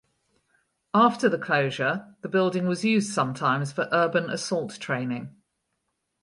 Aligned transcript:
After 0.95 1.29
the 1.29 1.37
closure 1.37 2.15
the 2.21 2.27
building 2.27 2.65
was 2.65 2.83
used 2.83 3.11
sometimes 3.13 3.71
for 3.71 3.87
urban 3.91 4.31
assault 4.31 4.79
training. 4.79 5.35